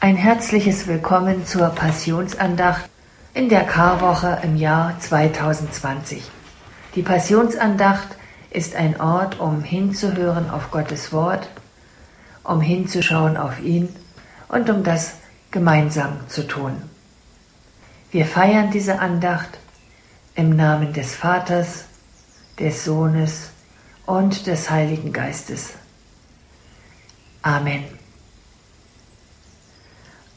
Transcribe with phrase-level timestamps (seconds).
[0.00, 2.88] Ein herzliches Willkommen zur Passionsandacht
[3.34, 6.22] in der Karwoche im Jahr 2020.
[6.94, 8.06] Die Passionsandacht
[8.50, 11.48] ist ein Ort, um hinzuhören auf Gottes Wort,
[12.44, 13.88] um hinzuschauen auf ihn
[14.46, 15.14] und um das
[15.50, 16.80] gemeinsam zu tun.
[18.12, 19.58] Wir feiern diese Andacht
[20.36, 21.86] im Namen des Vaters,
[22.60, 23.50] des Sohnes
[24.06, 25.72] und des Heiligen Geistes.
[27.42, 27.97] Amen.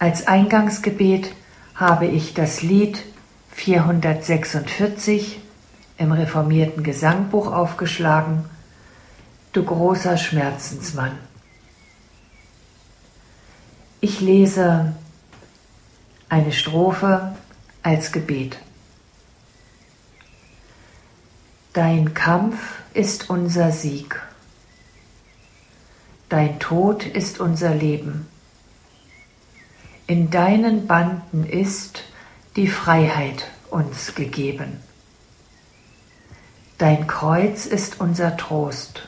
[0.01, 1.31] Als Eingangsgebet
[1.75, 3.03] habe ich das Lied
[3.51, 5.39] 446
[5.99, 8.45] im reformierten Gesangbuch aufgeschlagen,
[9.53, 11.19] Du großer Schmerzensmann.
[13.99, 14.95] Ich lese
[16.29, 17.35] eine Strophe
[17.83, 18.57] als Gebet.
[21.73, 22.57] Dein Kampf
[22.95, 24.19] ist unser Sieg,
[26.27, 28.25] dein Tod ist unser Leben
[30.11, 32.03] in deinen Banden ist
[32.57, 34.83] die Freiheit uns gegeben.
[36.77, 39.07] Dein Kreuz ist unser Trost,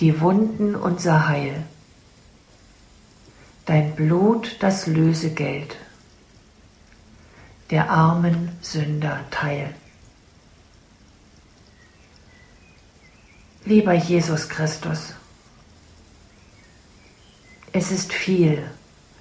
[0.00, 1.64] die Wunden unser Heil,
[3.66, 5.76] dein Blut das Lösegeld,
[7.68, 9.74] der armen Sünder Teil.
[13.66, 15.12] Lieber Jesus Christus,
[17.74, 18.70] es ist viel,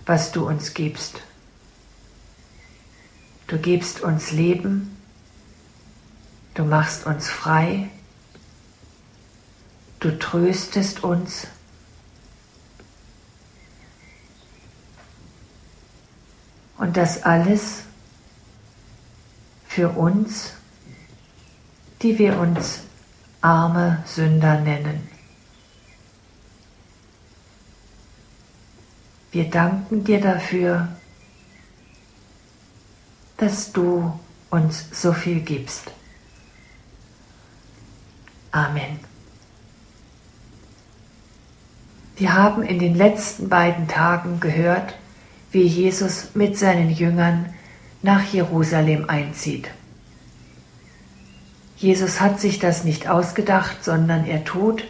[0.10, 1.22] was du uns gibst.
[3.46, 4.98] Du gibst uns Leben,
[6.56, 7.92] du machst uns frei,
[10.00, 11.46] du tröstest uns.
[16.78, 17.84] Und das alles
[19.68, 20.54] für uns,
[22.02, 22.80] die wir uns
[23.42, 25.08] arme Sünder nennen.
[29.32, 30.88] Wir danken dir dafür,
[33.38, 35.92] dass du uns so viel gibst.
[38.52, 39.00] Amen.
[42.16, 44.95] Wir haben in den letzten beiden Tagen gehört,
[45.52, 47.54] wie Jesus mit seinen Jüngern
[48.02, 49.70] nach Jerusalem einzieht.
[51.78, 54.84] Jesus hat sich das nicht ausgedacht, sondern er tut,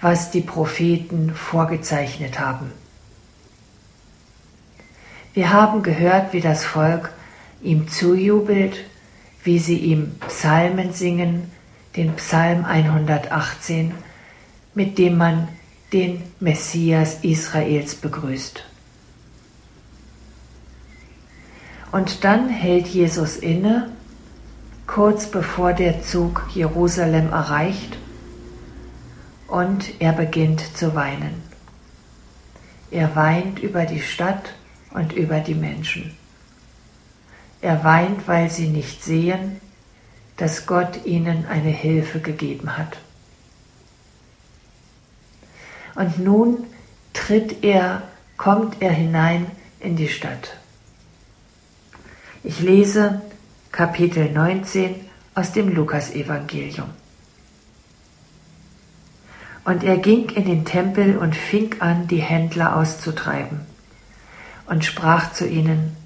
[0.00, 2.72] was die Propheten vorgezeichnet haben.
[5.32, 7.12] Wir haben gehört, wie das Volk
[7.62, 8.76] ihm zujubelt,
[9.44, 11.50] wie sie ihm Psalmen singen,
[11.96, 13.94] den Psalm 118,
[14.74, 15.48] mit dem man
[15.92, 18.64] den Messias Israels begrüßt.
[21.92, 23.90] Und dann hält Jesus inne,
[24.86, 27.98] kurz bevor der Zug Jerusalem erreicht,
[29.48, 31.42] und er beginnt zu weinen.
[32.92, 34.54] Er weint über die Stadt
[34.90, 36.16] und über die Menschen.
[37.60, 39.60] Er weint, weil sie nicht sehen,
[40.36, 42.96] dass Gott ihnen eine Hilfe gegeben hat.
[45.94, 46.64] Und nun
[47.12, 48.02] tritt er,
[48.36, 49.46] kommt er hinein
[49.80, 50.56] in die Stadt.
[52.42, 53.20] Ich lese
[53.70, 54.94] Kapitel 19
[55.34, 56.88] aus dem Lukasevangelium.
[59.64, 63.69] Und er ging in den Tempel und fing an, die Händler auszutreiben
[64.70, 65.96] und sprach zu ihnen,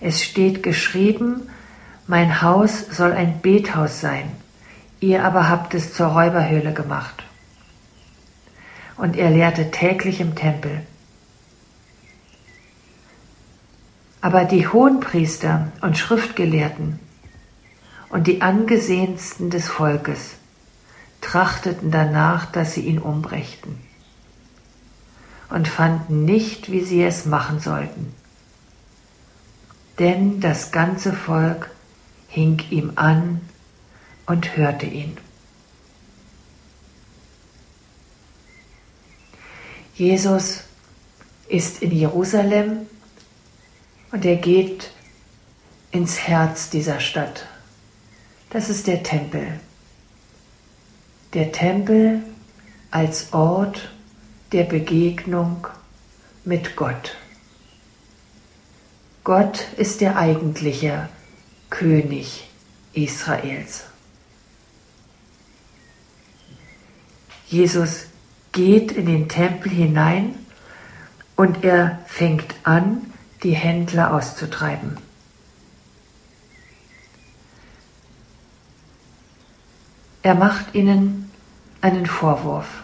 [0.00, 1.42] es steht geschrieben,
[2.06, 4.32] mein Haus soll ein Bethaus sein,
[5.00, 7.22] ihr aber habt es zur Räuberhöhle gemacht.
[8.96, 10.80] Und er lehrte täglich im Tempel.
[14.22, 16.98] Aber die Hohenpriester und Schriftgelehrten
[18.08, 20.36] und die angesehensten des Volkes
[21.20, 23.91] trachteten danach, dass sie ihn umbrächten
[25.52, 28.14] und fanden nicht, wie sie es machen sollten.
[29.98, 31.70] Denn das ganze Volk
[32.28, 33.42] hing ihm an
[34.24, 35.18] und hörte ihn.
[39.94, 40.62] Jesus
[41.48, 42.86] ist in Jerusalem
[44.10, 44.90] und er geht
[45.90, 47.46] ins Herz dieser Stadt.
[48.48, 49.60] Das ist der Tempel.
[51.34, 52.22] Der Tempel
[52.90, 53.90] als Ort,
[54.52, 55.66] der Begegnung
[56.44, 57.16] mit Gott.
[59.24, 61.08] Gott ist der eigentliche
[61.70, 62.48] König
[62.92, 63.84] Israels.
[67.46, 68.06] Jesus
[68.52, 70.34] geht in den Tempel hinein
[71.36, 73.12] und er fängt an,
[73.42, 74.98] die Händler auszutreiben.
[80.22, 81.30] Er macht ihnen
[81.80, 82.82] einen Vorwurf.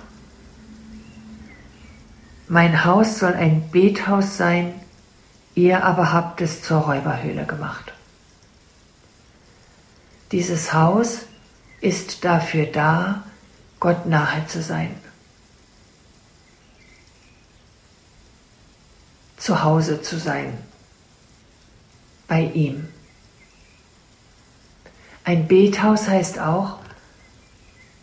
[2.48, 4.74] Mein Haus soll ein Bethaus sein,
[5.54, 7.92] ihr aber habt es zur Räuberhöhle gemacht.
[10.32, 11.20] Dieses Haus
[11.80, 13.24] ist dafür da,
[13.80, 14.94] Gott nahe zu sein.
[19.36, 20.58] Zu Hause zu sein.
[22.26, 22.88] Bei ihm.
[25.24, 26.78] Ein Bethaus heißt auch,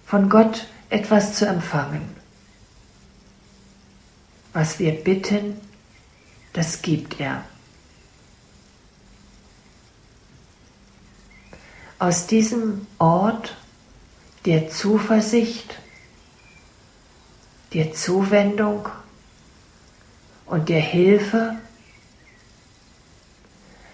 [0.05, 2.14] von Gott etwas zu empfangen.
[4.55, 5.59] Was wir bitten,
[6.53, 7.43] das gibt er.
[11.99, 13.57] Aus diesem Ort
[14.45, 15.75] der Zuversicht,
[17.73, 18.87] der Zuwendung
[20.45, 21.57] und der Hilfe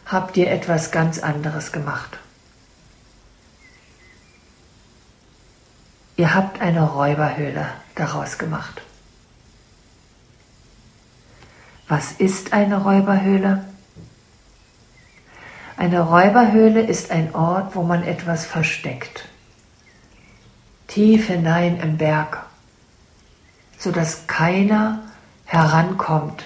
[0.05, 2.19] habt ihr etwas ganz anderes gemacht.
[6.17, 8.83] Ihr habt eine Räuberhöhle daraus gemacht.
[11.91, 13.65] Was ist eine Räuberhöhle?
[15.75, 19.27] Eine Räuberhöhle ist ein Ort, wo man etwas versteckt.
[20.87, 22.45] Tief hinein im Berg,
[23.77, 25.03] sodass keiner
[25.43, 26.45] herankommt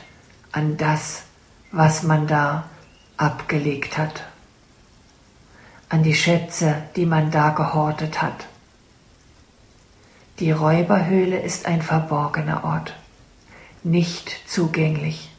[0.52, 1.22] an das,
[1.72, 2.64] was man da
[3.16, 4.24] abgelegt hat,
[5.90, 8.48] an die Schätze, die man da gehortet hat.
[10.40, 12.96] Die Räuberhöhle ist ein verborgener Ort,
[13.84, 15.30] nicht zugänglich.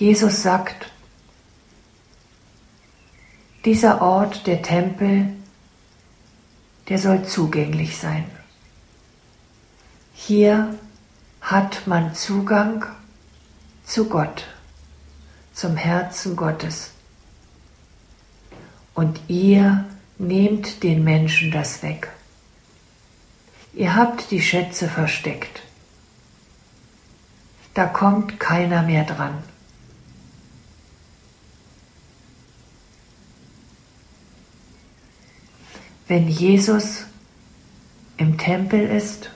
[0.00, 0.90] Jesus sagt,
[3.66, 5.34] dieser Ort, der Tempel,
[6.88, 8.24] der soll zugänglich sein.
[10.14, 10.74] Hier
[11.42, 12.86] hat man Zugang
[13.84, 14.46] zu Gott,
[15.52, 16.92] zum Herzen Gottes.
[18.94, 19.84] Und ihr
[20.16, 22.08] nehmt den Menschen das weg.
[23.74, 25.60] Ihr habt die Schätze versteckt.
[27.74, 29.44] Da kommt keiner mehr dran.
[36.10, 37.04] Wenn Jesus
[38.16, 39.30] im Tempel ist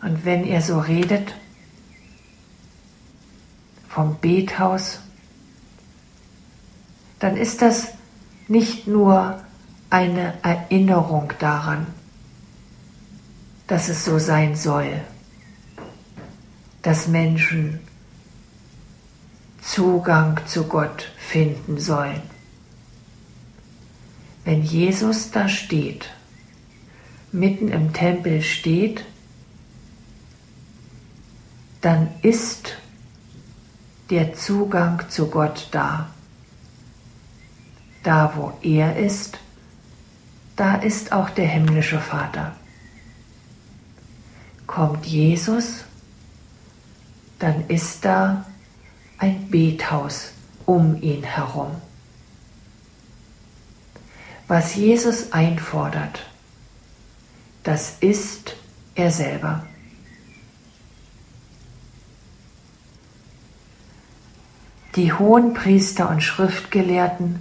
[0.00, 1.34] und wenn er so redet
[3.88, 5.00] vom Bethaus,
[7.18, 7.88] dann ist das
[8.46, 9.42] nicht nur
[9.90, 11.88] eine Erinnerung daran,
[13.66, 15.00] dass es so sein soll,
[16.82, 17.80] dass Menschen
[19.62, 22.22] Zugang zu Gott finden sollen.
[24.44, 26.10] Wenn Jesus da steht,
[27.32, 29.04] mitten im Tempel steht,
[31.80, 32.76] dann ist
[34.10, 36.10] der Zugang zu Gott da.
[38.02, 39.38] Da, wo er ist,
[40.56, 42.54] da ist auch der himmlische Vater.
[44.66, 45.84] Kommt Jesus,
[47.38, 48.44] dann ist da
[49.18, 50.32] ein Bethaus
[50.66, 51.72] um ihn herum.
[54.46, 56.26] Was Jesus einfordert,
[57.62, 58.56] das ist
[58.94, 59.64] er selber.
[64.96, 67.40] Die hohen Priester und Schriftgelehrten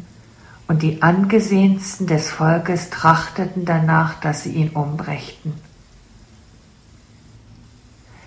[0.68, 5.54] und die angesehensten des Volkes trachteten danach, dass sie ihn umbrächten.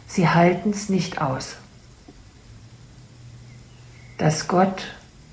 [0.07, 1.57] Sie halten's nicht aus,
[4.19, 4.85] dass Gott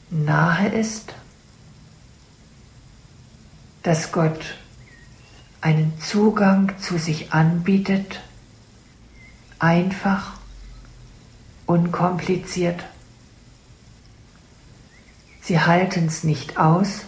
[0.10, 1.14] nahe ist,
[3.84, 4.58] dass Gott
[5.62, 8.22] einen Zugang zu sich anbietet,
[9.60, 10.34] einfach,
[11.66, 12.84] unkompliziert.
[15.42, 17.02] Sie halten es nicht aus,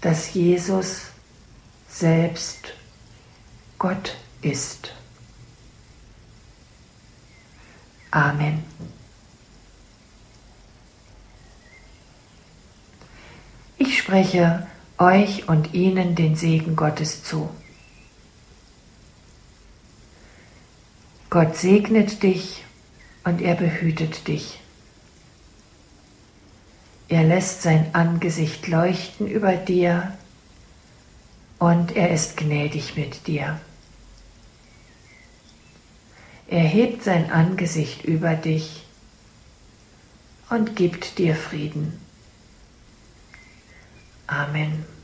[0.00, 1.02] dass Jesus
[1.88, 2.74] selbst
[3.78, 4.92] Gott ist.
[8.10, 8.64] Amen.
[13.78, 14.66] Ich spreche
[14.98, 17.50] euch und ihnen den Segen Gottes zu.
[21.30, 22.64] Gott segnet dich
[23.24, 24.60] und er behütet dich.
[27.08, 30.16] Er lässt sein Angesicht leuchten über dir
[31.58, 33.60] und er ist gnädig mit dir.
[36.48, 38.84] Er hebt sein Angesicht über dich
[40.48, 42.05] und gibt dir Frieden.
[44.28, 44.95] Amen.